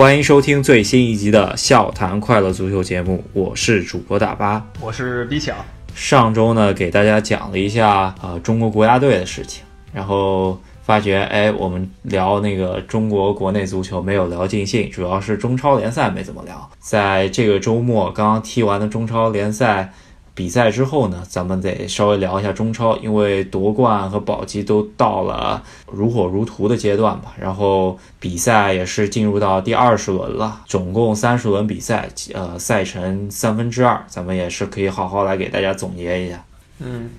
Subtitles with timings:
[0.00, 5.54] 欢迎收听最新一集的《笑谈快乐足球》节目，我是主播大巴，我是比抢。
[5.94, 16.70] 上周呢，给大家讲了一下呃中国国家队的事情，然后发觉哎，我们聊那个中国国内足球没有聊尽兴，主要是中超联赛没怎么聊。
[16.78, 19.92] 在这个周末刚刚踢完的中超联赛。
[20.34, 27.34] 比赛之后呢，咱们得稍微聊一下中超，因为夺冠和保级都到了如火如荼的阶段吧。
[27.38, 36.42] 然后比赛也是进入到第二十轮了，总共三十轮比赛，呃，赛程三分之二，咱们也是可以好好来给大家总结一下。
[36.78, 37.10] 嗯，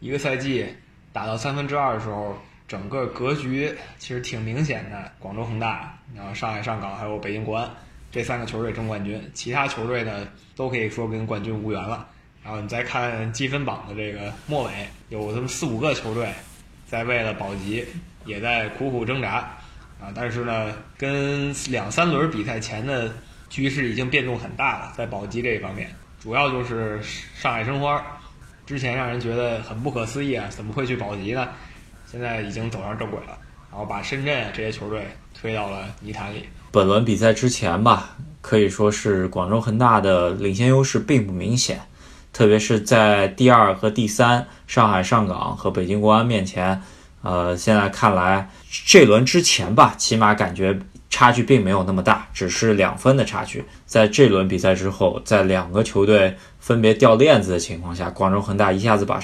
[0.00, 0.66] 一个赛季
[1.12, 2.34] 打到三分之二的时候，
[2.66, 5.12] 整个格局其实挺明显的。
[5.20, 7.70] 广州恒大，然后上海上港还有北京国安
[8.10, 12.06] 这三个球队争冠军，其他球队呢都可以说跟冠军无缘了。
[12.44, 14.70] 然后你再看积分榜的这个末尾，
[15.08, 16.28] 有这么四五个球队
[16.86, 17.82] 在为了保级
[18.26, 19.36] 也在苦苦挣扎
[19.98, 20.12] 啊！
[20.14, 23.10] 但是呢，跟两三轮比赛前的
[23.48, 27.00] 局势已经变动很大了，在保级这一方面，主要就是
[27.34, 28.04] 上海申花，
[28.66, 31.48] 之前让人觉得很不可思议啊，怎么会去保级呢？
[32.06, 33.38] 现在已经走上正轨了，
[33.70, 36.46] 然后把深圳这些球队推到了泥潭里。
[36.70, 41.80] 本轮比赛之前吧，可以说是广州恒大的领先优势并不明显。
[42.34, 46.82] 特别是在第二和第三上海上港和北京国安面前，
[47.22, 48.50] 呃，现在看来
[48.84, 50.76] 这轮之前吧，起码感觉
[51.08, 53.64] 差距并没有那么大，只是两分的差距。
[53.86, 59.20] 在这轮比赛之后，在两个球队分别掉链子的情况下，广州恒大一下子把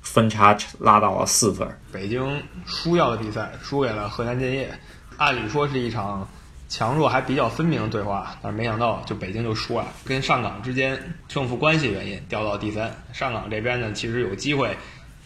[0.00, 1.68] 分差拉到了四分。
[1.90, 4.70] 北京输掉的比赛输给了河南建业，
[5.16, 6.28] 按理说是一场。
[6.74, 12.92] 强弱还比较分明的对话，但是没想到就北京就输了，跟上港之间胜负关系原因掉到第三。
[13.12, 14.76] 上港这边呢，其实有机会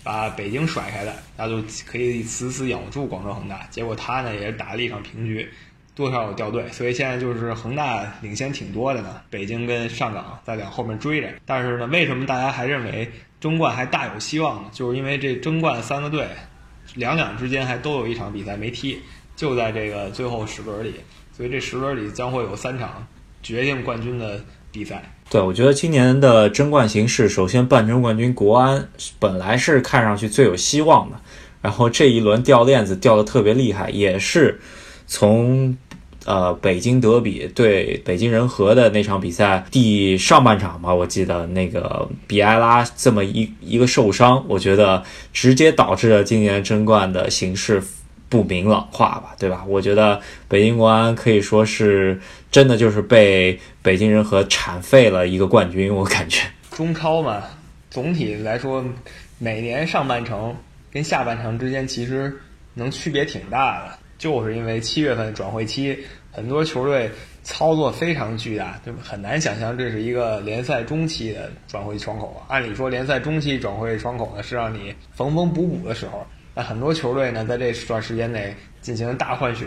[0.05, 3.67] 把北京甩开的，那就可以死死咬住广州恒大。
[3.71, 5.49] 结果他呢也打了一场平局，
[5.95, 9.23] 多少有掉队，所以现在就是恒大领先挺多的呢。
[9.31, 14.69] 北京跟上港在两后面追着，但是呢，为什么大家还认为争冠还大有希望呢？
[14.71, 16.28] 就是因为这争冠三个队
[16.94, 19.00] 两两之间还都有一场比赛没踢，
[19.34, 20.93] 就在这个最后十轮里。
[21.38, 23.06] 所以这十轮里将会有三场
[23.41, 24.41] 决定冠军的
[24.72, 25.15] 比赛。
[25.31, 28.88] 对，我觉得今年的争冠形势，首先半争冠军国安
[29.21, 31.16] 本来是看上去最有希望的，
[31.62, 34.59] 然后这一轮掉链子掉的特别厉害，也是
[35.06, 35.76] 从
[36.25, 47.81] 呃北京德比对北京人和的那场比赛第上半场吧，我记得那个比埃拉这么一一个受伤，我觉得直接导致了今年争冠的形势。
[48.28, 49.65] 不明朗化吧，对吧？
[49.66, 56.43] 我觉得北京国安可以说是真的就是被北京人和铲废了一个冠军，我感觉。
[56.71, 57.43] 中超嘛，
[57.91, 58.84] 总体来说，
[59.38, 60.55] 每年上半程
[60.93, 62.33] 跟下半程之间其实
[62.75, 65.99] 能区别挺大的，就是因为七月份转会期，
[66.31, 67.11] 很多球队
[67.43, 72.44] 操作非常巨大，就很难想象这是一个联赛中期的转会窗口。
[72.49, 76.27] 按理说，联赛中期转会窗口呢是让你缝缝补补的时候。
[76.59, 79.65] 那很多球队呢，在这段时间内进行大换血，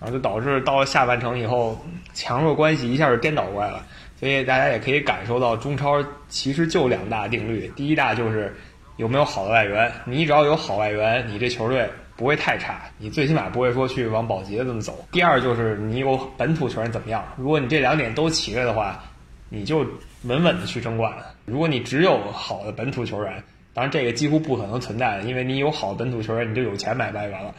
[0.00, 1.80] 然后就导致到了下半程以后，
[2.14, 3.86] 强弱关系一下就颠倒过来了。
[4.18, 8.52] 所以大家也可以感受到，中超其实就两大定律：第一大就是
[8.96, 15.06] 有没有好的外援，你只要有好外援，你这球队不会太差，你最起码不会说去往保级的这么走。
[15.12, 17.24] 第二就是你有本土球员怎么样？
[17.36, 19.00] 如果你这两点都齐了的话，
[19.48, 19.86] 你就
[20.24, 21.12] 稳稳的去争冠。
[21.44, 27.54] 如果你只有好的本土球员，当然，这个几乎不可能存在的，因为你有好本土球员，你就有钱买外援了。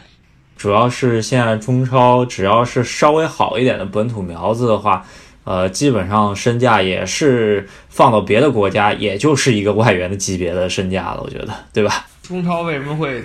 [0.55, 5.03] 主要是现在中超，只要是稍微好一点的本土苗子的话，
[5.43, 12.05] 呃，基本上身价也是放到别的国家，也就是一个外援的级别的身价了，我觉得，对吧？
[12.21, 13.23] 中超为什么会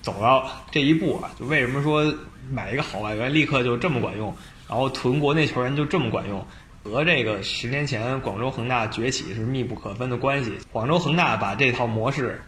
[0.00, 1.30] 走到这一步啊？
[1.38, 2.14] 就为什么说
[2.50, 4.32] 买一个好外援立刻就这么管用，
[4.68, 6.42] 然后囤国内球员就这么管用？
[6.84, 10.52] 和这个十年前广州恒大崛起是密不可分的关系。
[10.72, 12.40] 广州恒大把这套模式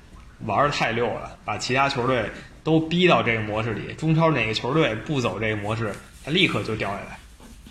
[0.47, 2.31] 玩得太溜了，把其他球队
[2.65, 3.93] 都逼到这个模式里。
[3.95, 5.93] 中超哪个球队不走这个模式，
[6.25, 7.19] 他立刻就掉下来。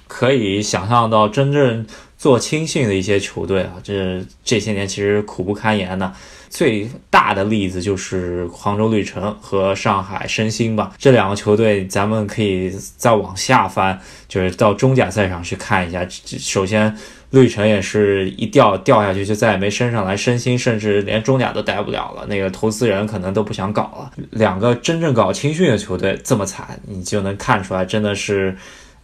[0.07, 1.85] 可以想象到，真正
[2.17, 6.13] 做青训的一些球队啊，这这些年其实苦不堪言的。
[6.49, 16.05] 最大的例子就是杭州绿城和上海申鑫吧，这两个球队，咱们可以再往下翻，就是到中甲赛场去看一下。
[16.09, 16.95] 首先，
[17.29, 24.11] 绿城也是一掉掉下去就再也没升上来，申鑫甚至连中甲都待不了了，那个投资人可能都不想搞了。
[24.31, 28.57] 两个真正搞青训的球队这么惨，你就能看出来，真的是。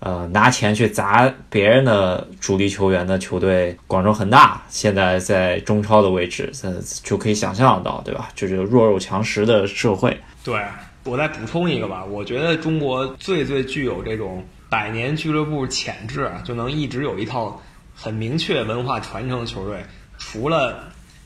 [0.06, 8.30] 呃，拿钱去砸别人的主力球员的球队，广州恒大现在在中超的位置，呃，就可以想象到，对吧？
[8.36, 10.16] 就是弱肉强食的社会。
[10.44, 10.62] 对
[11.06, 17.60] 我再补充一个吧，我觉得中国最最具有这种百年俱乐部潜质，就能一直有一套
[17.96, 19.84] 很明确文化传承的球队。
[20.20, 20.84] 除了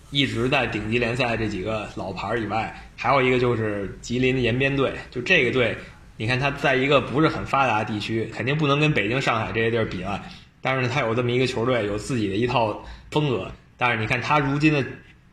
[0.09, 4.93] 一直在顶级联赛这几个老牌以外，还有一个就是吉林的延边队。
[5.11, 5.77] 就这个队，
[6.19, 10.21] 你看它在一个不是很发达的地区，肯定不能跟北京、上海这些地儿比了。
[10.59, 13.49] 但是呢，它有这么一个球队，有自己的一套风格。
[13.77, 14.83] 但是你看它如今的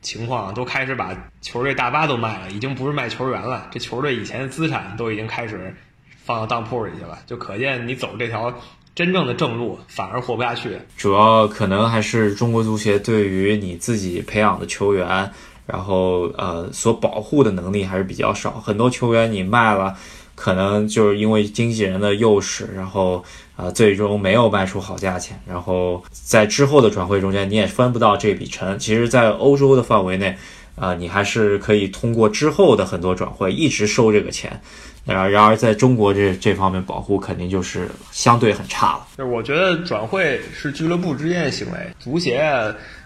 [0.00, 3.66] 情况，都开始把球队大巴都卖了，已经不是卖球员了。
[3.72, 5.74] 这球队以前的资产都已经开始
[6.22, 8.54] 放到当铺里去了，就可见你走这条
[8.94, 10.78] 真正的正路，反而活不下去。
[10.96, 15.32] 主要可能还是中国足协对于你自己培养的球员，
[15.66, 18.52] 然后呃所保护的能力还是比较少。
[18.52, 19.96] 很多球员你卖了，
[20.36, 23.24] 可能就是因为经纪人的诱使，然后。
[23.56, 28.78] 啊，最终没有卖出好价钱，然后在之后的转会中间，你也分不到这笔钱。
[28.78, 30.36] 其实，在欧洲的范围内，
[30.74, 34.60] 啊，你还是可以通过之后的很多转会一直收这个钱。
[35.06, 39.06] 然然而，在中国这这方面保护肯定就是相对很差了。
[39.16, 42.44] 就是我觉得转会是俱乐部之间的行为，足协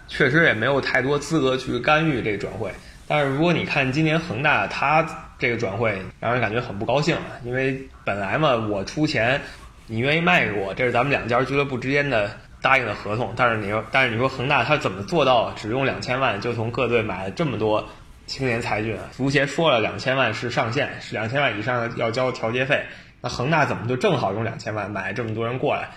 [0.09, 2.73] 确实也没有太多资格去干预这个转会。
[3.07, 5.07] 但是如果你看今年恒大他
[5.41, 9.41] 这个转会，让人感觉很不高兴啊，因为本来嘛，我出钱。
[9.93, 12.31] 你愿意卖给我，这是咱们两家俱乐部之间的
[12.63, 13.33] 答应的合同。
[13.35, 17.89] 但是你说，但是你说恒大他怎么做到只用两千万就从各队买了这么多
[18.25, 19.03] 青年才俊啊？
[19.11, 22.85] 足协说了两千万是上限，是两千万以上要交调节费。
[23.21, 25.89] 那恒大怎么就正好用两千万买这么多人过来？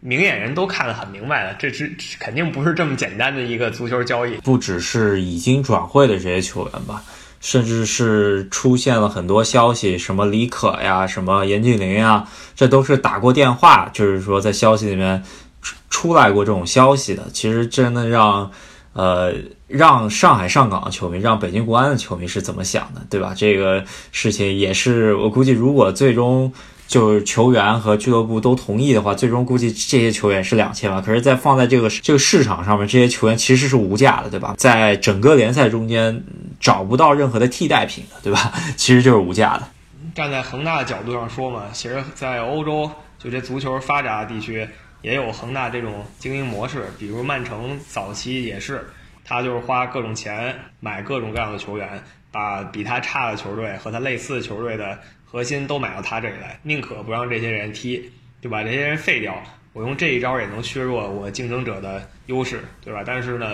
[0.00, 4.36] 明眼人都看得很明白了，这是肯定不是这么简单的一个足球交易。
[4.36, 7.04] 不只是已经转会的这些球员吧。
[7.42, 15.22] 甚至是出现了很多消息，什么李可呀，什么严俊凌呀，这都是打过电话，就是说在消息里面
[15.60, 17.24] 出出来过这种消息的。
[17.30, 18.50] 其实真的让，
[18.94, 19.34] 呃，
[19.66, 23.34] 让上海上港的球迷，让北京国安的球迷是怎么想的，对吧？
[23.36, 26.50] 这个事情也是，我估计如果最终。
[26.88, 31.02] 就是球员和俱乐部都同意的话，最终估计这些球员是两千万。
[31.02, 34.52] 可是，在放在这个这个市场上面，这些球员其实是无价的，对吧？
[34.58, 36.22] 在整个联赛中间
[36.62, 38.54] 找不到任何的替代品的，对吧？
[38.76, 39.68] 其实就是无价的。
[40.14, 44.66] 站在恒大的角度上说嘛，其实，在欧洲就这足球发达的地区，
[45.02, 46.86] 也有恒大这种经营模式。
[46.98, 48.88] 比如曼城早期也是，
[49.24, 54.98] 他就是花各种钱买各种各样的球员，把比他差的球队和他类似的球队的。
[55.24, 58.12] 核心都买到他这里来，宁可不让这些人踢，
[58.42, 59.34] 就把这些人废掉。
[59.72, 63.02] 我用这一招也能削弱我竞争者的优势，对吧？
[63.02, 63.46] 但是呢，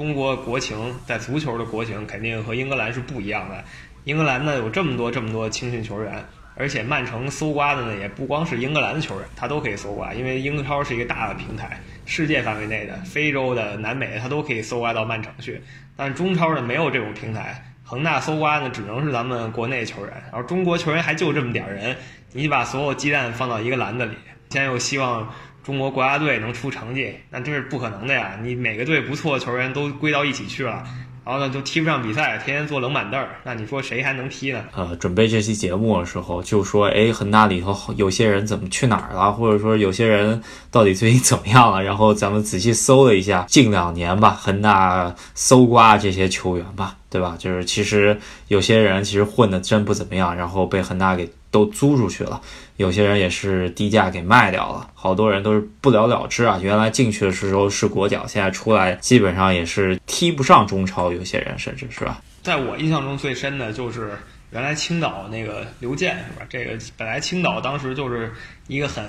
[0.00, 3.62] 中国国情在足球的国情肯定和英格兰是不一样的。
[4.04, 6.24] 英格兰呢有这么多这么多青训球员，
[6.56, 15.60] 而且曼城搜刮的呢也不光是英格兰的球员，他都可以搜刮，因为英超是一个大的平台，世界范围内的、非洲的、南美的，他都可以搜刮到曼城去。
[15.98, 17.62] 但中超呢没有这种平台。
[17.84, 21.94] 恒大搜刮呢，只能是咱们国内球员，然后中国球员还就这么点儿人，
[22.32, 24.14] 你把所有鸡蛋放到一个篮子里，
[24.48, 25.30] 现在又希望
[25.62, 28.38] 中国国家队能出成绩，那这是不可能的呀！
[28.42, 30.82] 你每个队不错的球员都归到一起去了。
[31.22, 33.28] 然后呢，就踢不上比赛，天天坐冷板凳儿。
[33.44, 34.64] 那你说谁还能踢呢？
[34.74, 39.30] 呃，准备这期节目的时候就说，哎，恒大里头有些人怎么去哪儿了？
[39.30, 41.82] 或者说有些人到底最近怎么样了？
[41.84, 47.36] 然后咱们仔细搜了一下，近两年吧，恒大搜刮这些球员吧，对吧？
[47.38, 48.18] 就是其实
[48.48, 51.30] 有些人其实混的真不怎么样，然后被恒大给。
[51.50, 52.40] 都租出去了，
[52.76, 56.58] 有些人也是低价给卖掉了，好多人都是不了了之啊。
[56.62, 62.22] 原来进去的时候是国脚，现在出来基本上也是踢不上中超，有些人甚至是吧。
[62.42, 64.12] 在我印象中最深的就是
[64.50, 66.46] 原来青岛那个刘健是吧？
[66.48, 68.32] 这个本来青岛当时就是
[68.66, 69.04] 一个很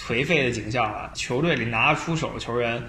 [0.00, 2.82] 颓废的景象啊，球队里拿得出手的球员，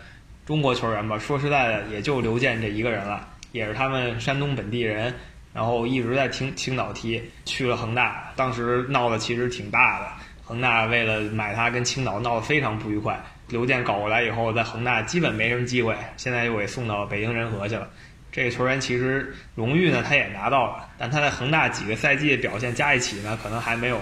[0.45, 5.13] 中国球员吧，说实在的也就刘健这一个人了，也是他们山东本地人。
[5.53, 10.07] 然后一直在青青岛踢，去了恒大，当时闹得其实挺大的。
[10.43, 13.21] 恒大为了买他，跟青岛闹得非常不愉快。
[13.47, 17.87] 刘健搞过来以后，在恒大基本没什么机会，现在又给送到北京人和去了。
[18.31, 23.99] 这个球员其实荣誉呢，他也拿到了，但他在恒大几个赛季的表现加一起呢，可能还没有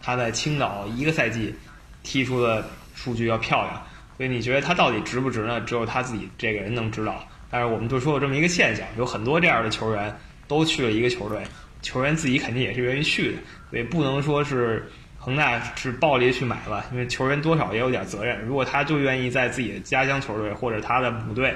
[0.00, 1.54] 他在青岛一个赛季
[2.04, 3.82] 踢出的数据要漂亮。
[4.16, 5.60] 所以你觉得他到底值不值呢？
[5.62, 7.24] 只有他自己这个人能知道。
[7.50, 10.16] 但是我们就说有这么一个现象，有很多这样的球员。
[10.48, 11.42] 都去了一个球队，
[11.80, 13.38] 球员自己肯定也是愿意去的，
[13.70, 18.40] 所以不能说是恒大是暴力去买吧，因为球员多少也有点责任。
[18.44, 21.54] 如果他就愿意在自己的家乡球队或者他的母队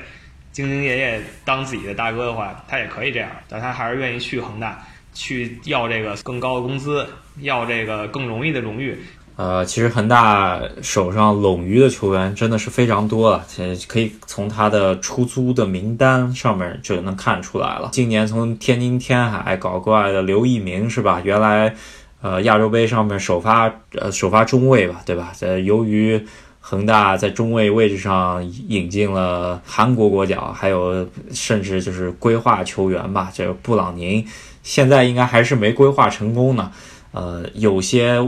[0.54, 7.06] 兢兢业业当自己的大哥的话，他也可以这样，但他还是愿意去恒大，去要这个更高的工资，
[7.40, 8.96] 要这个更容易的荣誉。
[9.36, 13.44] 呃，其实恒大手上冗余的球员真的是非常多了，
[13.86, 17.90] 可以从他的出租的名单上面就能看出来了。
[17.92, 21.20] 今年从天津天海搞过来的刘一鸣是吧？
[21.22, 21.74] 原来，
[22.22, 25.32] 呃亚洲杯上面首发呃首发中卫吧，对吧？
[25.36, 26.18] 在由于
[26.58, 34.26] 恒大在中卫位置上引进了韩国国脚，还有甚至就是规划球员吧，这布朗宁
[34.62, 36.72] 现在应该还是没规划成功呢。
[37.12, 38.18] 呃，有些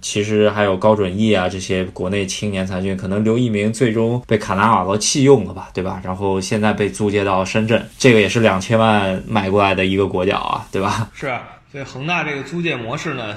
[0.00, 6.00] 其实还有高准翼啊这些国内青年才俊，可能刘一鸣最终被卡纳瓦罗弃用了吧，对吧？
[6.04, 11.10] 然后现在被租借到深圳，这个也是两千万买过来的一个国脚啊，对吧？
[11.14, 11.32] 是，
[11.72, 13.36] 所以恒大这个租借模式呢。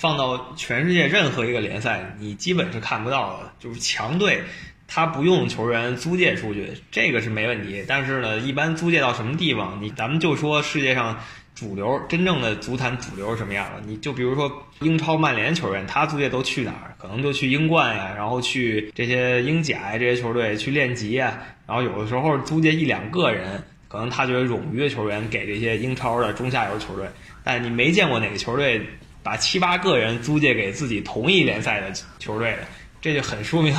[0.00, 3.50] 放到全世界任何一个联赛，你基本是看不到的。
[3.58, 4.44] 就是强队，
[4.86, 7.84] 他不用球员租借出去，这个是没问题。
[7.88, 11.18] 但是呢，一般租借到什么地方，你咱们就说世界上
[11.58, 13.82] 主流真正的足坛主流是什么样的？
[13.84, 14.50] 你就比如说
[14.80, 16.94] 英超曼联球员，他租借都去哪儿？
[16.98, 21.42] 可能就去英冠呀，然后去这些英甲呀这些球队去练级呀。
[21.66, 27.08] 然后有的时候租借一两个人，可能他觉得冗余的球员给这些英超的中下游球队。
[27.42, 28.80] 但你没见过哪个球队。
[29.20, 32.58] 把七八个人租借给自己同一联赛的球队的，
[32.98, 33.74] 这就很说明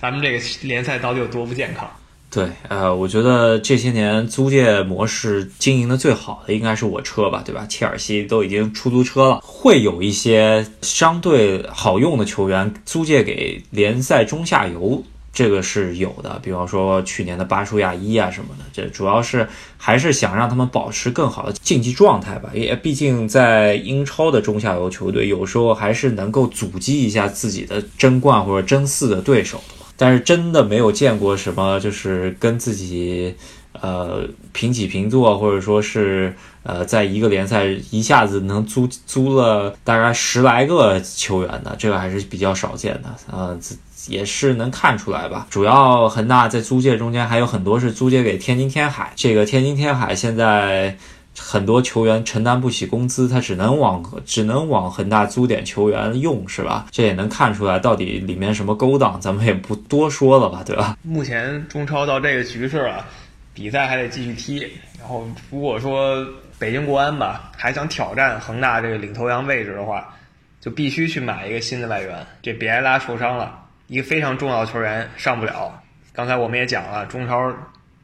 [0.00, 1.90] 咱们这个联赛到底有多不健康。
[2.34, 7.64] 对，呃，我觉得这些年租借模式经营的最好的应该是我车吧，对吧？
[7.68, 15.00] 切尔西都已经出租车了，会有一些相对好用的球员租借给联赛中下游。
[15.32, 22.50] 这个是有的，比方说去年的巴舒亚伊啊什么的，这主要是还是想让他们保持更好的竞技状态吧。
[22.54, 29.60] 也毕竟在英超的中下游球队，有时候还是能够阻击一下自己的争冠或者争四的对手。
[29.96, 33.34] 但是真的没有见过什么，就是跟自己
[33.72, 34.22] 呃
[34.52, 43.58] 平起平坐，或者说是呃在一个联赛一下子能租租了大概十来个球员的，这个还是比较少见的呃。
[44.06, 50.94] 也是能看出来吧，主要恒大在租借中间还有很多是租借给天津天海，这个天津天海现在
[51.38, 56.86] 很多球员承担不起工资，他只能往只能往恒大租点球员用，是吧？
[56.90, 60.96] 这也能看出来到底里面什么勾当，咱们也不多说了吧，对吧？
[61.02, 63.04] 目前中超到这个局势了，
[63.52, 64.60] 比赛还得继续踢，
[64.98, 66.24] 然后如果说
[66.58, 70.14] 北京国安吧还想挑战恒大这个领头羊位置的话，
[70.60, 73.60] 就必须去买一个新的外援，这比埃拉受伤了。
[73.88, 75.70] 一个非常重要的球员上不了。
[76.14, 77.52] 刚才我们也讲了，中超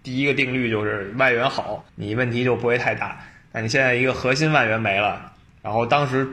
[0.02, 3.20] 第一个定律就是外援好，你问题就不会太大。
[3.52, 6.26] 那你现在一个核心外援没了，然后当时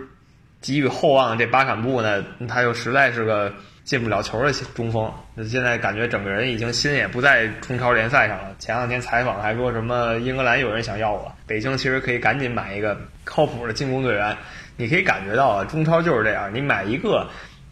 [0.62, 5.12] 给予厚望的这巴坎布呢，他又实在是个进不了球的中锋。
[5.36, 8.56] 那现在感觉整个人已经心也不在中超联赛上了。
[8.60, 14.38] 前两天采访还说什么英格兰有人想要我，北京其实可以赶紧买一个靠谱的进攻队员。
[14.76, 17.28] 你可以感觉到啊，中超就是这样，你买一个。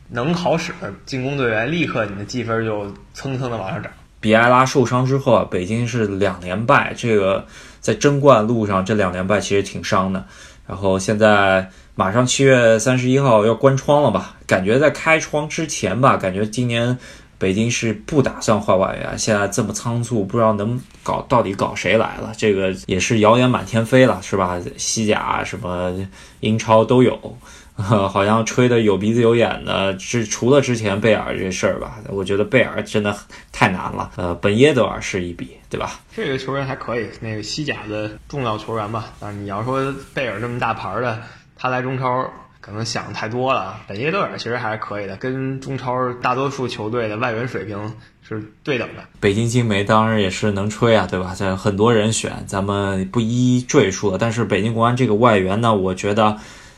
[0.08, 3.92] 能好使的进攻队员，立刻你的积分就蹭蹭的往上涨。
[4.25, 7.46] 比埃拉受伤之后啊，北京是两连败，这个
[7.79, 10.25] 在争冠路上这两连败其实挺伤的。
[10.65, 14.36] 然后现在马上七月三十一号要关窗了吧？
[14.48, 16.98] 感觉在开窗之前吧，感觉今年
[17.38, 19.15] 北京是不打算换外援。
[19.15, 22.34] 现在这么仓促，不知道能搞到底搞谁来了？
[22.36, 24.60] 这个也是谣言满天飞了，是吧？
[24.75, 25.94] 西甲什么
[26.39, 27.38] 英超都有。
[27.84, 31.98] 好像吹的有鼻子有眼的，是除了之前贝尔这事儿吧？
[32.08, 33.13] 我觉得贝尔真的
[33.51, 34.12] 太难了。
[34.15, 36.00] 呃，本耶德尔是一笔，对吧？
[36.15, 39.12] 这个球员还可以，那个西甲的重要球员吧。
[39.20, 41.22] 但是你要说贝尔这么大牌的，
[41.58, 43.82] 他来中超可能想太多了。
[43.88, 47.94] 本耶德尔其实还是可以的，跟中超大多数球队的外援水平
[48.25, 49.03] 是对等的。
[49.20, 51.36] 北京金梅当然也是能吹啊，对吧？
[51.36, 54.17] 在很多人选，咱们不一一赘述了。
[54.17, 56.38] 但是北京国安这个外援呢，我觉得。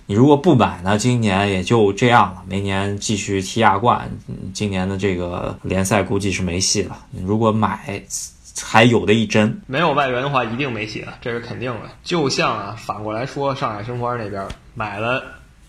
[0.09, 2.41] 你如果不买呢，今年也就这样了。
[2.47, 4.09] 明年继续踢亚冠，
[4.53, 6.97] 今年的这个联赛估计是没戏了。
[7.25, 8.01] 如果买，
[8.63, 9.59] 还有的一针。
[9.67, 11.89] 没有外援的话，一定没戏了，这是肯定的。
[12.05, 15.21] 就像啊，反过来说，上海申花那边买了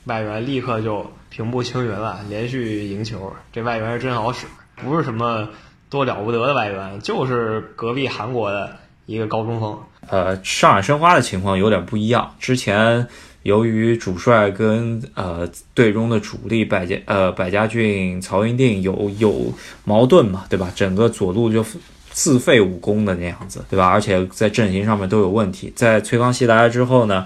[0.05, 3.33] 外援，立刻就平步青云了，连续赢球。
[3.53, 5.49] 这外援是真好使，不是什么
[5.91, 8.77] 多了不得的外援，就是隔壁韩国的
[9.07, 9.77] 一个高中锋。
[10.09, 13.09] 呃，上海申花的情况有点不一样，之前。
[13.45, 19.53] 由于主帅跟呃队中的主力百家呃百家俊、曹云定有有
[19.85, 20.71] 矛盾嘛，对吧？
[20.75, 21.65] 整个左路就
[22.11, 23.87] 自废武功的那样子，对吧？
[23.87, 25.73] 而且在阵型上面都有问题。
[25.77, 27.25] 在崔康熙来了之后呢，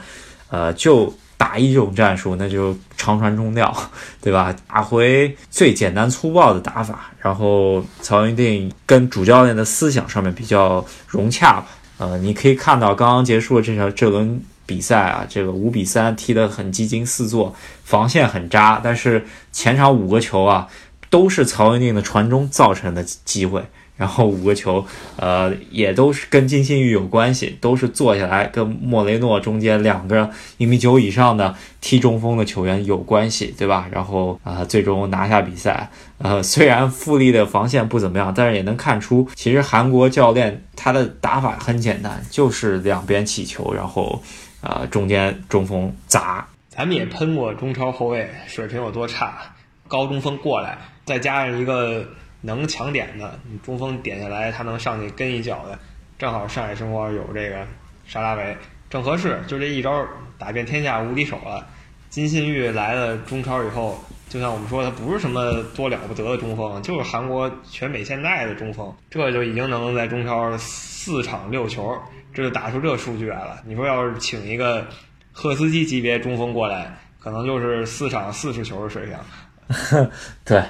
[0.50, 3.74] 呃，就打一种战术，那就长传中调，
[4.20, 4.54] 对吧？
[4.68, 7.10] 打回最简单粗暴的打法。
[7.18, 11.66] 然后曹云定跟主教练的思想上面比较融洽吧。
[11.98, 14.40] 呃，你可以看到刚刚结束的这场这轮。
[14.66, 17.54] 比赛啊，这个五比三踢得很激惊四座，
[17.84, 20.68] 防线很渣，但是前场五个球啊，
[21.10, 23.62] 都是曹云定的传中造成的机会。
[23.94, 24.84] 然后五个球，
[25.16, 33.86] 呃，也都是跟金信玉有关系，都是坐下来跟莫雷诺中间两个一米九以上的踢中锋的球员有关系，对吧？
[33.92, 35.88] 然后啊，最终拿下比赛。
[36.18, 44.20] 呃，虽然富力的防线不怎么样，但是也能看出，其实韩国教练他的打法很简单，就是两边起球，然后
[44.62, 46.48] 啊中间中锋砸。
[46.70, 49.54] 咱们也喷过中超后卫水平有多差，
[49.86, 52.06] 高中锋过来，再加上一个。
[52.44, 55.78] 能抢点的，中锋点下来，他能上去跟一脚的，
[56.18, 57.64] 正好上海申花有这个
[58.04, 58.56] 沙拉维，
[58.90, 60.04] 正合适，就这一招
[60.38, 61.64] 打遍天下无敌手了。
[62.10, 63.96] 金信玉来了中超以后，
[64.28, 71.96] 就像我们说，他不是什么多了不得的中锋，就是韩国全美现代的中锋，这就已经能在中超四场六球，
[72.34, 73.56] 这就打出这数据来了。
[73.66, 74.84] 你说要是请一个
[75.32, 80.08] 赫斯基级别中锋过来，可能就是四场四十球的水平。
[80.44, 80.62] 对。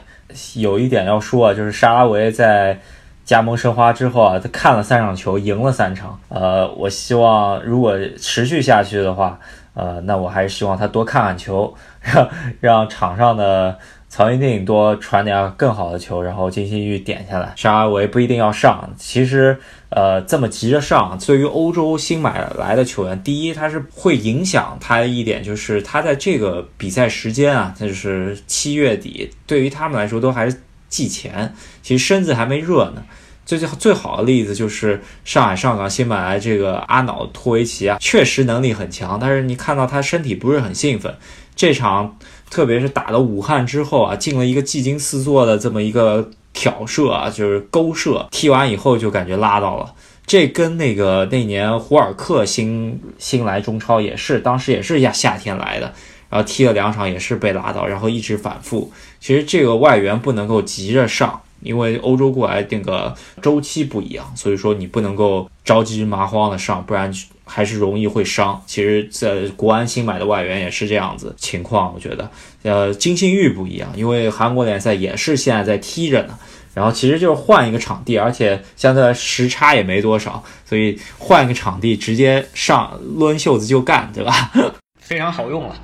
[0.54, 2.80] 有一点要说啊，就是沙拉维在
[3.24, 6.18] 加盟申花之后啊，他看了三场球，赢了三场。
[6.28, 9.38] 呃，我希望如果持续下去的话，
[9.74, 13.78] 呃，那我还是希望他多看看球， 让让场上的。
[14.12, 17.54] 曹云定多传点更好的球，然后金星玉点下来。
[17.56, 19.56] 沙拉维不一定要上，其实，
[19.88, 33.02] 呃，这么急着上，对于欧洲新买来的球员，第一，他是会影响他一点，就是他在这个比赛时间啊，那就是七月底，对于他们来说都还是季前，其实身子还没热呢。
[33.44, 41.12] 最最最好的例子就是上海上港新买来这个阿瑙托维奇啊，确实能力很强，但是你看到他身体不是很兴奋，
[41.54, 42.16] 这场。
[42.50, 49.94] 特别是打了武汉之后啊，进了一个技惊四座的这么一个挑射啊，就是勾射，踢完以后就感觉拉到了。
[50.26, 55.94] 这跟那个那年胡尔克新新来中超也是，当时也是夏夏天来的，
[56.28, 58.92] 然后踢了两场也是被拉到，然后一直反复。
[59.18, 61.40] 其实这个外援不能够急着上。
[61.62, 67.10] 因为欧洲过来那个周期不一样，所以说你不能够着急麻慌的上，不然
[67.52, 68.62] 还是容易会伤。
[68.66, 72.30] 其实，在国安新买的外援也是这样子情况，我觉得，
[72.62, 76.38] 呃，金信玉不一样，因为韩国联赛也是现在在踢着呢，
[76.72, 84.50] 然后其实就是换一个场地，而且相对时差也没多少，所以换一个场地直接上抡袖子就干，对吧？
[84.98, 85.76] 非常好用了。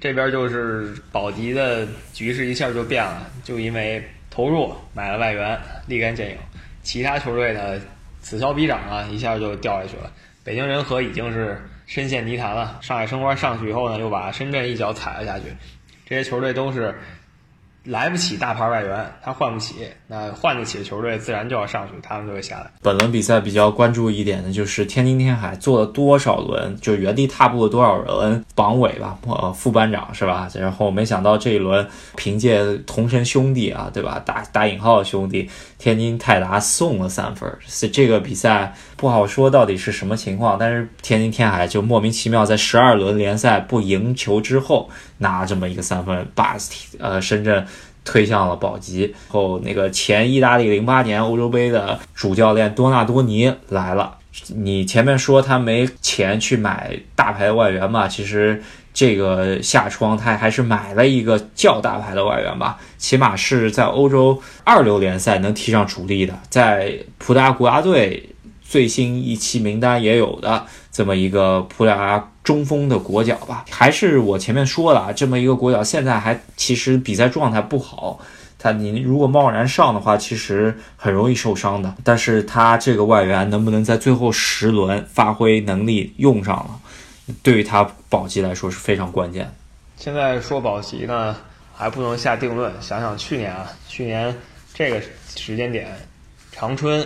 [0.00, 4.02] 这边就是保级的局势一下就变了，就因为。
[4.28, 6.36] 投入买了外援，立竿见影。
[6.82, 7.80] 其他球队呢，
[8.20, 10.12] 此消彼长啊，一下就掉下去了。
[10.46, 12.78] 北京人和已经是深陷泥潭了。
[12.80, 15.46] 上海申花上去以后呢，又把深圳一脚踩了下去。
[16.08, 16.94] 这些球队都是。
[17.86, 22.70] 来不起大牌外援，他换不起，那换得起的球队自然就要上去，他们就会下来。
[22.82, 30.48] 本轮比赛比较关注一点的就是天津天海做了多少轮，就原地踏步了多少轮榜尾吧，呃，副班长是吧？
[30.54, 34.20] 然后没想到这一轮凭借同神兄弟啊，对吧？
[34.24, 37.50] 打打引号的兄弟，天津泰达送了三分，
[37.92, 46.56] 这个比赛不好说到底是什么情况，但是天津天海就莫名其妙在十二轮联赛不赢球之后拿这么一个三分，把
[46.98, 47.66] 呃深圳。
[48.08, 54.16] 推向了保级后，那个前意大利零八年欧洲杯的主教练多纳多尼来了。
[54.54, 58.06] 你前面说他没钱去买大牌外援嘛？
[58.06, 58.62] 其实
[58.94, 68.30] 这个夏窗他还是买了一个较大牌的外援吧，起码是在欧洲二流联赛能踢上主力的，在葡萄牙国家队
[68.62, 72.30] 最新一期名单也有的这么一个葡萄牙。
[72.46, 78.20] 中锋的国脚吧，还是我前面说了，这么一个国脚，现在还其实比赛状态不好。
[78.56, 81.92] 他你如果贸然上的话，其实很容易受伤的。
[82.04, 89.52] 但是他这个外援能不能在最后十轮发挥能力用上了，对于他保级来说是非常关键。
[89.96, 91.34] 现在说保级呢，
[91.74, 92.72] 还不能下定论。
[92.80, 94.32] 想想去年啊，去年
[94.72, 95.02] 这个
[95.34, 95.88] 时间点，
[96.52, 97.04] 长春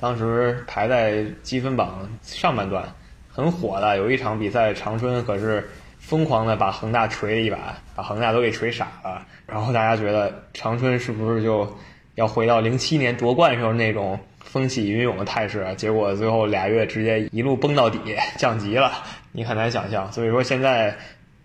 [0.00, 2.92] 当时排在积分榜上半段。
[3.34, 5.68] 很火的，有一场比赛，长春可是
[5.98, 9.26] 疯狂的把恒大锤了一把，把恒大都给锤傻了。
[9.44, 11.76] 然后大家觉得长春是不是就
[12.14, 15.66] 要回到零七年夺冠时候那种风起云涌的态势？
[15.76, 17.98] 结果最后俩月直接一路崩到底，
[18.38, 18.92] 降级了。
[19.32, 20.12] 你很难想象。
[20.12, 20.96] 所以说现在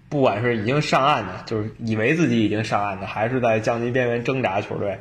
[0.09, 4.99] 不管是已经上岸的，就是以为自己已经上岸的，还是在降级边缘挣扎的球队，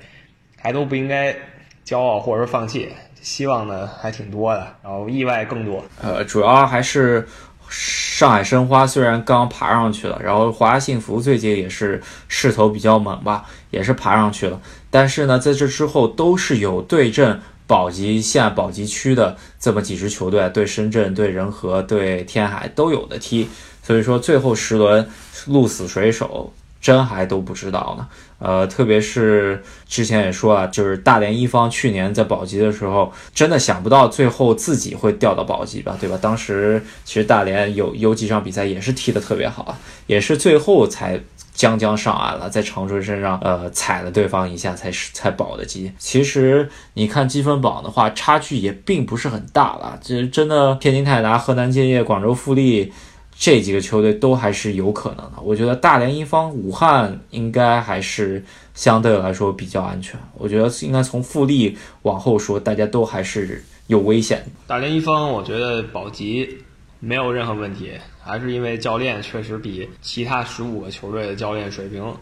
[0.58, 1.36] 还都不应该
[1.84, 2.88] 骄傲或者说放弃。
[3.28, 5.84] 希望呢还挺多的，然后意外更多。
[6.00, 7.28] 呃，主要还是
[7.68, 14.58] 上海申花虽然刚爬上去了，然后华夏幸福最近也是势头比较猛吧，也是爬上去了。
[14.90, 23.46] 但是呢，在这之后都是有对阵保级线、保级区的这么几支球队，对深圳、对仁和、对天海都有的踢。
[23.82, 25.06] 所以说最后十轮
[25.46, 28.06] 鹿死谁手，真还都不知道呢。
[28.38, 36.16] 呃，特别是之前也说啊，就是大连一方去年在保级的时候，真的想不到最后自己会掉到保级吧，对吧？
[36.22, 41.20] 当时其实大连有有几场比赛也是踢得特别好啊，也是最后才
[41.52, 45.90] 将将上岸了，在长春身上呃踩了对方一下才是才保的级。
[45.98, 52.92] 其实你看积分榜的话，差距也并不是很大了，这真的天津泰达、河南建业、广州富力。
[53.40, 60.18] 这几个球队都还是有可能的，我觉得大连一方、武汉应该还是相对来说比较安全。
[60.34, 64.44] 我觉得应该从富力往后说，大家都还是有危险。
[64.66, 66.58] 大连一方，我觉得保级
[66.98, 72.12] 没有任何问题，还是因为教练确实比其他十五个球队的教练水平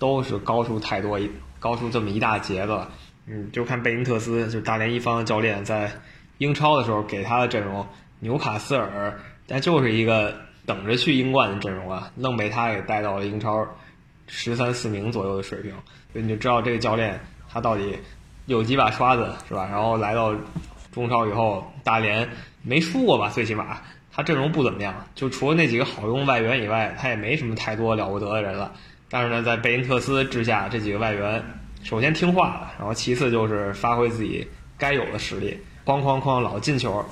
[0.00, 1.16] 都是高出太多，
[1.60, 2.76] 高出这么一大截子。
[3.28, 5.92] 嗯，就看贝因特斯，就是大连一方的教练在
[6.38, 7.86] 英超的时候给他的阵容，
[8.18, 10.34] 纽卡斯尔，但就是一个。
[10.66, 13.66] 等着去英冠的阵容啊，愣被他给带到了英超
[14.26, 15.70] 十三四名左右的水平，
[16.12, 17.96] 所以你就知道这个教练他到底
[18.46, 19.68] 有几把刷子是吧？
[19.70, 20.34] 然后来到
[20.92, 22.28] 中超以后，大连
[22.62, 23.28] 没输过吧？
[23.28, 23.80] 最起码
[24.12, 28.72] 他阵容不怎么样，就除了那几个好用外援以外，他也没什么太多了不得的人了。
[29.08, 31.40] 但是呢，在贝因特斯之下，这几个外援
[31.84, 34.44] 首先听话了，然后其次就是发挥自己
[34.76, 37.04] 该有的实力，哐哐哐老进球，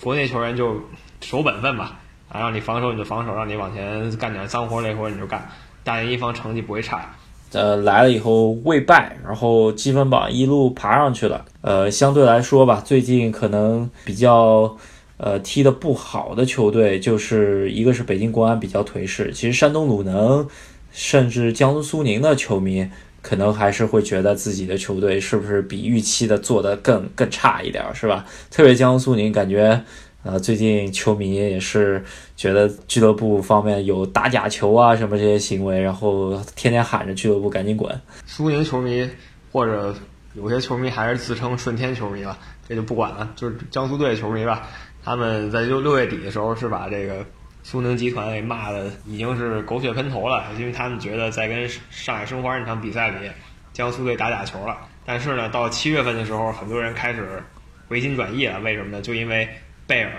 [0.00, 0.80] 国内球员就
[1.20, 1.98] 守本分吧。
[2.32, 5.46] 啊，让你防守你就防守，让你往前干点脏活累活你就干。
[5.84, 7.14] 大连一方成绩不会差，
[7.52, 11.44] 呃，来了以后未败，然后积分榜一路爬上去了。
[11.60, 14.76] 呃，相对来说吧，最近可能比较
[15.18, 20.48] 呃踢的不好的球队，就是一个是北京国安比较颓势，其实山东鲁能
[20.92, 22.88] 甚至江苏苏宁的球迷
[23.20, 28.24] 可能还是会觉得自己的球队是不是比预期的做得更更差一点，是吧？
[28.50, 29.84] 特别江苏苏宁感觉。
[30.24, 32.04] 呃，最近球迷也是
[32.36, 38.00] 觉得俱乐部方面有打假球啊什么这些行为，然后天天喊着俱乐部赶紧滚。
[38.24, 39.08] 苏宁球迷
[39.50, 39.92] 或者
[40.34, 43.28] 有些球迷还是自称顺天球迷了，这就不管了。
[43.34, 44.68] 就是江苏队球迷吧，
[45.02, 47.26] 他们在六六月底的时候是把这个
[47.64, 53.28] 苏宁集团给骂的已经是狗血喷头了，因为他们觉得在跟上海申花那场比赛里，
[53.72, 54.78] 江苏队打假球了。
[55.04, 57.42] 但是呢，到七月份的时候，很多人开始
[57.88, 59.02] 回心转意了，为什么呢？
[59.02, 59.48] 就因为。
[59.86, 60.10] 贝尔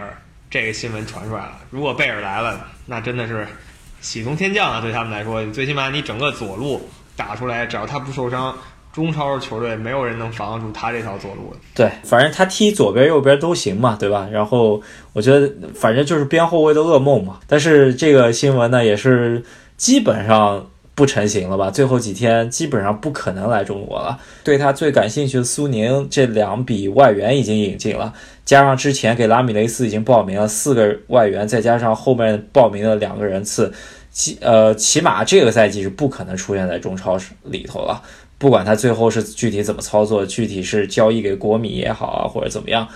[0.49, 3.47] 这个新闻传出来了，如果贝尔来了，那真的是
[4.02, 4.82] 喜从天降啊！
[4.82, 8.56] 对他们来说，最起码你整个左路打出来，只要他不受伤，
[8.91, 11.56] 中超球队没有人能防得住他这条左路。
[11.73, 14.28] 对，反正他踢左边右边都行嘛，对吧？
[14.32, 14.82] 然后
[15.13, 17.39] 我觉得，反正就是边后卫的噩梦嘛。
[17.47, 19.43] 但是这个新闻呢，也是
[19.78, 20.67] 基本上。
[20.95, 21.71] 不成型了吧？
[21.71, 24.19] 最后几天基本上不可能来中国了。
[24.43, 28.13] 对他最感兴趣的苏宁，这两笔外援已经引进了，
[28.45, 33.73] 加上之前给拉米雷斯已经报名了四个外援，再加上后面报名的两个人次，
[34.12, 37.99] 起呃起码这个赛季是不可能出现在中超里头了。
[38.38, 42.88] 不管他最后是具体怎么操作，具体是交易给国米也好啊，或者怎么样，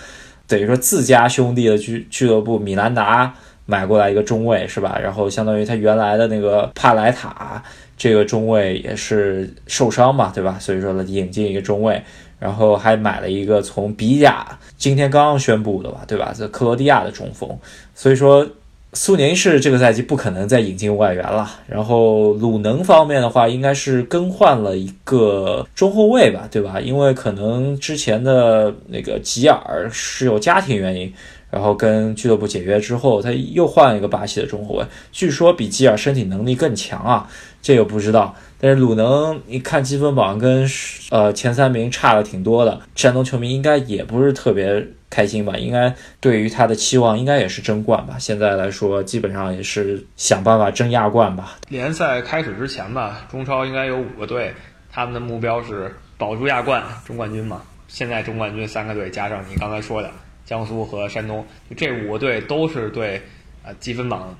[0.45, 3.33] 等于说自家兄弟的俱俱乐部米兰达
[3.65, 4.99] 买过来一个中卫是吧？
[5.01, 7.63] 然后相当于他原来的那个帕莱塔。
[7.97, 10.57] 这个中卫也是受伤嘛，对吧？
[10.59, 11.99] 所以说呢，引进一个中卫，
[12.39, 16.31] 然后还买了一个从比甲今天刚刚宣布的吧，对吧？
[16.37, 17.49] 这克罗地亚的中锋。
[17.95, 18.47] 所以说，
[18.93, 21.49] 苏宁是这个赛季不可能再引进外援了。
[21.67, 26.79] 然后鲁能方面的话，应该是更换了一个中后卫吧，对吧？
[26.79, 31.11] 因为可能之前的那个吉尔是有家庭原因。
[31.49, 37.25] 然后跟俱乐部解约之后，他又换了一个巴西的中后卫，据说比基尔身体能力更强啊，
[37.67, 38.33] 这个不知道。
[38.61, 40.65] 但是鲁能一看积分榜跟
[41.11, 45.57] 呃前三名差的挺多的，山东球迷应该也不是特别开心吧？
[45.57, 48.15] 应该对于他的期望应该也是争冠吧？
[48.17, 51.57] 现在来说，基本上也是想办法争亚冠吧。
[51.67, 54.53] 联赛开始之前吧，中超应该有五个队，
[54.89, 57.61] 他们的目标是保住亚冠、中冠军嘛。
[57.89, 60.09] 现在中冠军三个队加上你刚才说的。
[60.45, 63.21] 江苏和山东，这五个队都是对
[63.65, 64.33] 啊积分榜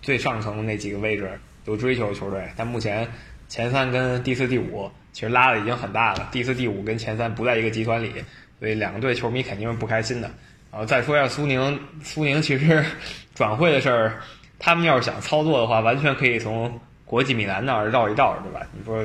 [0.00, 1.30] 最上层的那几个位置
[1.64, 2.48] 有追求的球队。
[2.56, 3.08] 但目前
[3.48, 8.12] 前三跟第四、第五其实拉的已经很大了，第四、第五跟前三不在一个集团里，
[8.58, 10.30] 所以两个队球迷肯定是不开心的。
[10.70, 12.84] 然后再说一下苏宁，苏宁其实
[13.34, 14.20] 转会的事儿，
[14.58, 18.66] 他们要是想操作的话，完全可以从国际米兰那儿绕一道，对吧？
[18.72, 19.04] 你说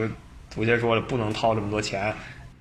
[0.50, 2.14] 足协说了不能掏这么多钱，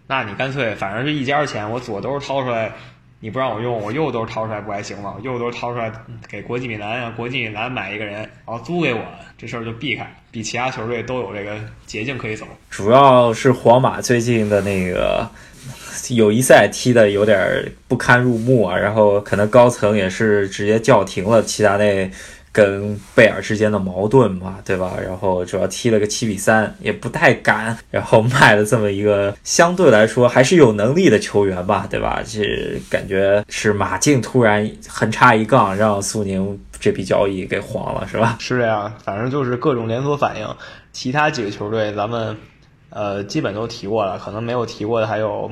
[0.07, 2.73] 那你干脆反正是一家钱，我左兜掏出来。
[3.21, 5.17] 你不让我用，我右兜掏出来不还行吗？
[5.23, 5.93] 右兜掏出来
[6.29, 9.01] 给国际米兰啊，国际米兰买一个人，然后租给我，
[9.37, 12.47] 这事儿就避开，比其他球队都有这个捷径可以走。
[12.71, 15.29] 主要是皇马最近的那个
[16.11, 22.09] 友谊赛踢的有点不堪入目啊，然后可能高层也是直接叫停了齐达内
[22.51, 24.95] 跟贝尔之间的矛盾嘛，对吧？
[25.03, 32.23] 然后主要踢了个七比三，也不太敢，然后卖了这么一个相对来说还是有能力的球员吧，对吧？
[32.27, 38.37] 这感觉是马竞突然横插一杠，让苏宁这笔交易给黄了，是吧？
[38.41, 40.49] 是这样，反正就是各种连锁反应。
[40.93, 42.37] 其他几个球队咱们
[42.91, 45.51] 呃基本都提过了，可能没有提过的还有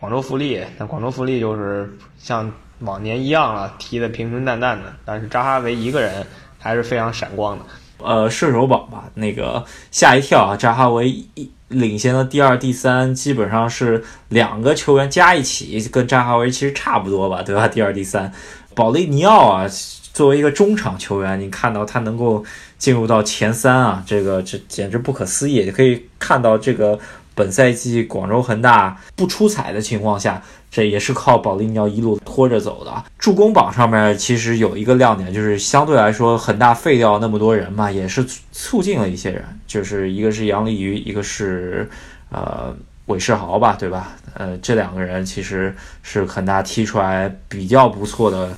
[0.00, 0.64] 广州富力。
[0.78, 2.52] 那广州富力就是像。
[2.80, 6.26] 往年一样了，踢得平平淡淡的，但是扎哈维一个人
[6.58, 7.64] 还是非常闪光的。
[7.98, 17.66] 呃，射手榜吧，那个吓一跳啊，扎哈维一领先的第二、第三，基本上是两个球员加一起，跟扎哈维其实差不多吧，对吧？
[17.66, 18.32] 第二、第三，
[18.74, 19.66] 保利尼奥啊，
[20.12, 22.44] 作为一个中场球员，你看到他能够
[22.78, 26.98] 进入到前三啊，这个这简直不可思议，可以看到这个。
[27.34, 33.04] 本赛季广州恒大不出彩的情况下，这也是靠保利尼奥一路拖着走的。
[33.18, 41.88] 助攻榜上面其实有一个亮点，就是相对来说很大废掉那么多人嘛，也是促进了一些人，就是一个是杨立瑜，一个是
[42.30, 42.76] 呃。
[43.08, 44.16] 韦世豪吧，对吧？
[44.34, 48.48] 呃，这两个人其实是恒大踢出来比较不错的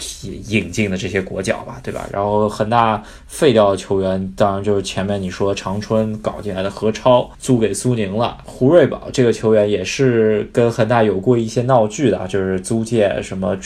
[0.48, 2.06] 引进的这些国脚吧，对吧？
[2.12, 8.36] 然后恒大废掉的球员，当然就是前面你说长春搞进来的何超租给苏宁了。
[8.44, 13.56] 胡瑞宝这个球员也是跟恒大有过一些闹剧的，就是租借什么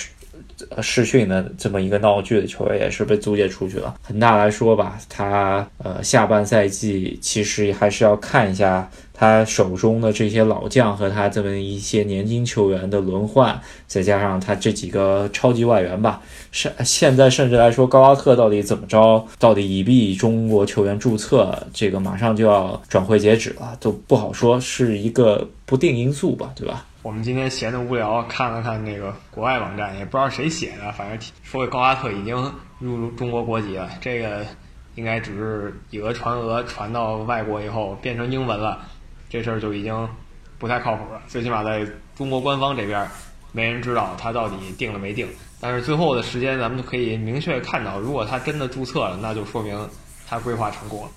[0.80, 3.94] 试训的这么一个闹剧的球员，也是被租借出去了。
[4.02, 8.90] 恒大来说吧，他呃下半赛季其实还是要看一下。
[9.16, 26.84] 他手中的这些老将和他这么一些年轻球员的轮换，再加上他这几个超级外援吧，是现在甚至来说高拉特到底怎么着，到底已必中国球员注册，这个马上就要转会截止了，都不好说，是一个不定因素吧，对吧？
[27.04, 32.34] 我们今天闲的无聊，看了看那个国外网站，也不知道谁写的，反正说高拉特已经
[32.78, 34.42] 入中国国籍了，这个
[34.94, 38.80] 应该只是以讹传讹，传到外国以后变成英文了。
[39.28, 40.08] 这事儿就已经
[40.58, 41.86] 不太靠谱了，最起码在
[42.16, 43.06] 中国官方这边，
[43.52, 45.28] 没人知道他到底定了没定。
[45.60, 49.78] 但是最后的时间，咱们就可以明确看到，如果他真的注册了，那就说明
[50.26, 51.10] 他规划成功了，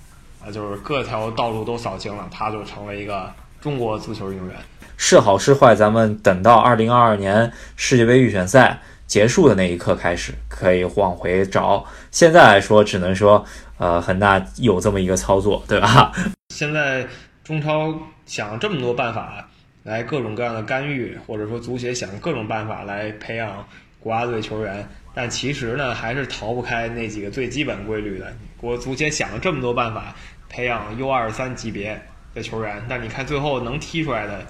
[0.45, 4.57] 啊，就是各条道路都扫清了，他就成为一个中国足球运动员。
[4.97, 11.85] 是好是坏，咱们等到二零二二年世界杯预选赛结束的那一刻开始，可以往回找。
[12.11, 13.45] 现在来说，只能说，
[13.77, 16.11] 呃，恒大有这么一个操作，对吧？
[16.49, 17.07] 现在。
[17.43, 19.47] 中超想这么多办法
[19.83, 23.65] 来各种各样的干预，或者说足协想各种办法来培养
[24.01, 28.35] 国家队球员，但其实呢，还是逃不开那几个最基本规律的。
[28.57, 30.13] 国足协想了这么多办法
[30.49, 31.97] 培养 U 二三级别
[32.35, 34.45] 的球员，但你看最后能踢出来的，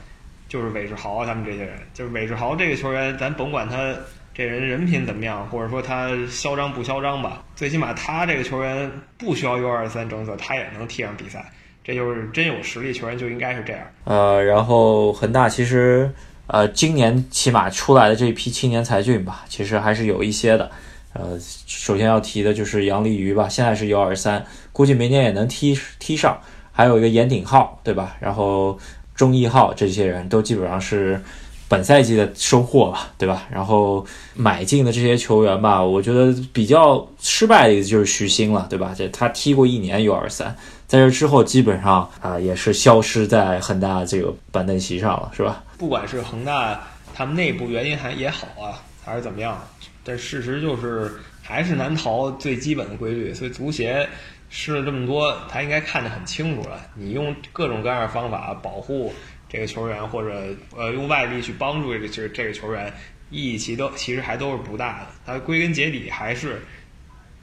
[0.48, 1.74] 就是韦世豪他们这些人。
[1.94, 3.94] 就是韦世豪这个球员，咱甭管他
[4.34, 11.44] 这人人品怎么样，或者说他嚣张不嚣张吧，最起码他这个球员不需要 U 二三政策，他也能踢上比赛。
[11.84, 13.82] 这就是真有实力球员就应该是这样。
[14.04, 16.12] 呃，然后恒大其实
[16.48, 20.70] 呃今年起码出来的这批青年才俊吧，其实还是有一些的。
[21.14, 26.40] 呃，首先要提的就是杨立瑜吧，现在是 U 二三，估计明年也能踢踢上。
[26.72, 28.16] 还有一个严鼎浩，对吧？
[28.20, 28.78] 然后
[29.18, 31.22] 钟毅浩这些人都基本上是
[31.68, 33.46] 本赛季的收获吧，对吧？
[33.52, 38.94] 然后买进的这些球员吧，我觉得比较失败的就是徐新了，对吧？
[38.98, 40.56] 这他踢过一年 U 二三。
[40.88, 45.62] 在这之后，基本上啊也是消失在恒大这个板凳席上了，是吧？
[45.78, 46.82] 不管是恒大
[47.14, 49.62] 他们内部原因还也好啊，还是怎么样，
[50.06, 53.34] 但事实就是还是难逃最基本的规律。
[53.34, 54.08] 所以足协
[54.50, 56.80] 试了这么多，他应该看得很清楚了。
[56.96, 59.14] 你用各种各样的方法保护
[59.50, 60.42] 这个球员，或者
[60.76, 62.92] 呃用外力去帮助这个这这个球员，
[63.30, 65.08] 意义其都其实还都是不大的。
[65.26, 66.62] 它归根结底还是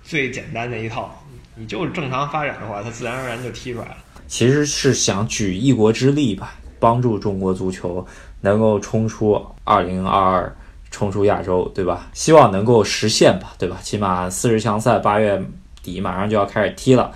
[0.03, 1.23] 最简单的一套。
[1.57, 3.97] 你就是正常发展的话，它自然而然就踢出来了。
[4.27, 8.05] 其实是想举一国之力吧，帮助中国足球
[8.40, 10.57] 能够冲出二零二二，
[10.90, 12.09] 冲出亚洲，对吧？
[12.12, 13.79] 希望能够实现吧，对吧？
[13.83, 15.40] 起码四十强赛八月
[15.85, 17.12] 底马上就要开始踢了，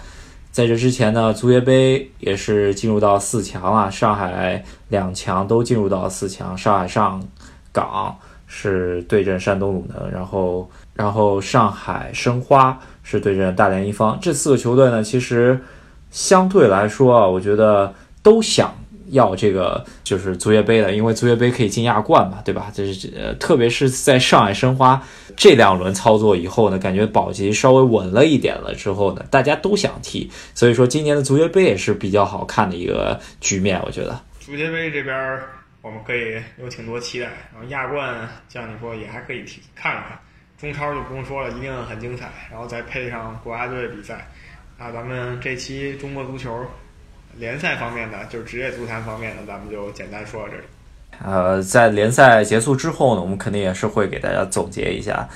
[0.52, 7.20] 在这之前呢，足协杯也是进入到四强了，上海两强都进入到四强，上海上
[7.72, 12.78] 港是对阵山东鲁能，然后然后上海申花。
[13.10, 15.58] 是对阵大连一方这四个球队呢，其实
[16.10, 18.74] 相对来说啊，我觉得都想
[19.10, 22.70] 要这个就是足协杯的，因为足协杯可以进亚冠嘛，对吧？
[22.74, 25.02] 这是呃，特别是在上海申花
[25.36, 34.20] 这两轮操作以后呢，感觉保级稍微稳了一点了之后呢，大家都想踢，所以说今年的足协杯也是比较好看的一个局面，我觉得。
[34.40, 35.40] 足协杯这边
[35.80, 40.18] 我们可以有挺多期待，然后亚冠像你说也还可以踢看看。
[40.60, 44.28] 中超就不用说了，一定很精彩，然后再配上国家队比赛，
[44.76, 46.50] 那咱们这期中国足球
[47.38, 50.62] 联赛方面的，就是职业足坛方面的，咱们就简单说到这里。
[51.24, 55.28] 呃，在联赛结束之后呢，我们肯定也是会给大家总结一下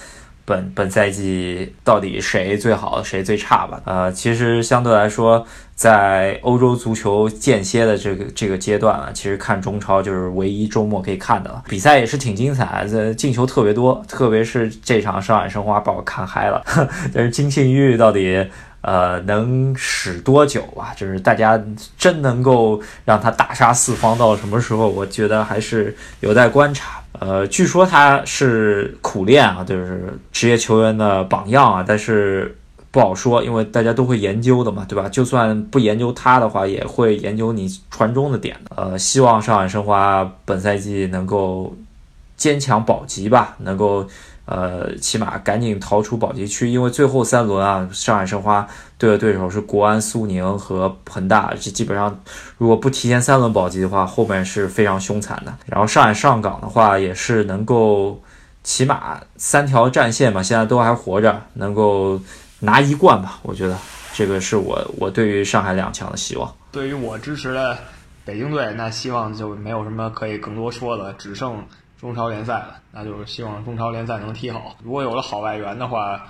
[0.45, 3.81] 本本赛季到底谁最好，谁最差吧。
[3.85, 5.47] 呃，其实相对来说，
[5.83, 11.61] 在欧洲足球间歇的这个这个阶段啊，其实看中超就是唯一周末可以看的了。
[11.69, 16.63] 比赛也是挺精彩，这进球特别多，特别是这场上海申花把我看嗨了。
[17.13, 18.49] 但是金信玉到底？
[18.83, 20.95] 呃，能使多久啊？
[20.97, 21.61] 就是大家
[21.97, 24.89] 真能够让他大杀四方到什么时候？
[24.89, 27.01] 我觉得还是有待观察。
[27.21, 32.57] 呃，据说他是苦练啊，就是职业球员的榜样啊，但是
[32.93, 35.09] 不好说，因为大家都会研究的嘛，对吧？
[35.09, 41.75] 就算不研究他的话，也会研究你传中的点的呃，希望上海申花本赛季能够
[42.37, 44.07] 坚强保级吧，能够。
[44.45, 48.67] 呃，起码赶紧逃出保级区，因为最后三轮啊，上海申花
[48.99, 52.21] 对的对手是国安、苏宁和恒大，这基本上
[52.59, 55.55] 如果不提前三轮保级的话，后面是非常凶残的。
[55.67, 58.21] 然后上海上港的话，也是能够
[58.65, 62.21] 起码三条战线嘛，现在都还活着，能够
[62.63, 63.39] 拿一冠吧。
[63.43, 63.77] 我觉得
[64.15, 66.51] 这个是我我对于上海两强的希望。
[66.71, 67.77] 对于我支持的
[68.25, 71.63] 北京队，那希望就没有什么可以更多说的，只剩。
[72.01, 74.75] 中超联赛了，那就是希望中超联赛能踢好。
[74.83, 76.21] 如果有了好外援的话，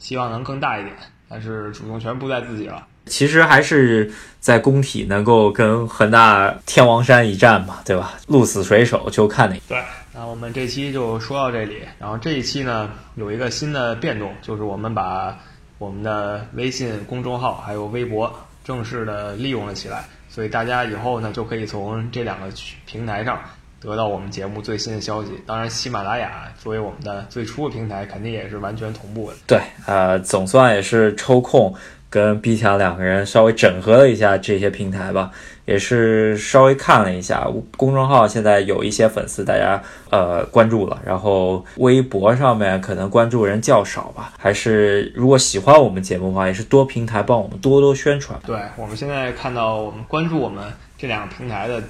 [0.00, 0.92] 希望能更大一点。
[1.28, 2.84] 但是主动权不在自己了。
[3.06, 8.14] 其实还是在工体能够跟恒大天王山一战嘛，对吧？
[8.26, 9.56] 鹿死谁手就看哪。
[9.68, 9.80] 对，
[10.12, 11.82] 那我们这期就说到这里。
[12.00, 15.38] 然后这一期呢，有一个新的变动，就是我们把
[15.80, 18.30] 我们的微信公众号还有微博
[18.62, 22.48] 正式的利用了起来，所以大家以后呢就可以从这两个
[22.84, 23.40] 平台上。
[23.80, 29.36] 得到我们节目最新的消息，当然喜马拉雅作为我们的最初的平台，肯定也是完全同步的。
[29.46, 31.74] 对，呃，总算也是抽空
[32.10, 35.30] 跟 B 强两个人稍微整合了一下这些平台吧，
[35.70, 39.80] 也是稍微看了一下公众号，现在有一些粉丝大家
[40.10, 48.38] 呃关注了，然后微博上面可能关注人较少吧，还是如果喜欢我们节目的话，也是多平台帮我们多多宣传。
[48.44, 51.80] 对我们现在看到我们关注我们这两个平台的。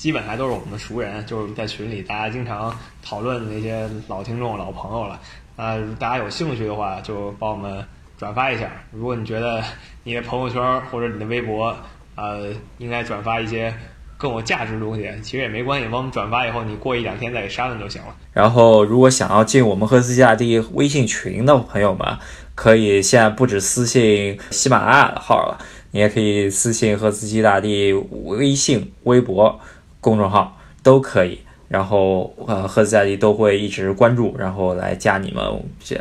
[0.00, 2.74] 基本还都是我们的熟人，就是在群里大家经常
[3.04, 5.20] 讨论的那些老听众、老朋友了。
[5.56, 7.84] 呃，大家有兴趣的话，就帮我们
[8.16, 8.70] 转发一下。
[8.92, 9.62] 如果你觉得
[10.02, 11.76] 你的朋友圈或者你的微博，
[12.20, 13.72] 呃，应该转发一些
[14.18, 18.14] 更有价值的东西，其实也没关系，帮我们转发以后，你过一两天再给删了就行了。
[18.34, 22.18] 然后，如果想要进我们赫斯基大帝微信群的朋友们，
[22.54, 25.58] 可以现在不止私信喜马拉雅的号了，
[25.92, 29.58] 你也可以私信赫斯基大帝微信、微博。
[30.02, 35.44] 公众号都可以，然后呃，赫斯大帝都会一直关注，然后来加你们，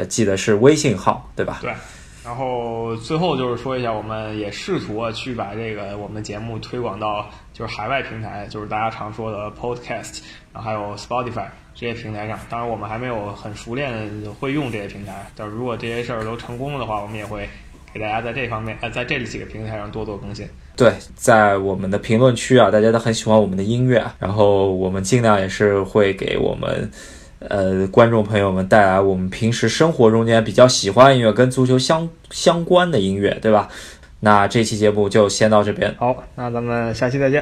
[0.07, 1.59] 记得是微信号，对吧？
[1.61, 1.73] 对。
[2.29, 10.21] 然后最后就是说一下，我们也试图啊去把这个我们节目推广到就是海外平台，就是大家常说的 Podcast，
[10.53, 12.37] 然后还有 Spotify 这些平台上。
[12.47, 14.07] 当然，我们还没有很熟练
[14.39, 17.49] 会用这些平台，但是如果这些事儿都成功了的话，我们也会
[17.91, 20.47] 给大家在这方面呃，在这几个平台上多做更新。
[20.75, 26.91] 对，在我们的评论区啊，大家都很喜欢我们的音乐，然后我们尽量也是会给我们，
[27.39, 33.69] 呃，观众朋友们带来我们平时生活中间比较喜欢音乐，跟足球相相关的音乐，对吧？
[34.19, 37.41] 那这期节目就先到这边，好，那咱们下期再见。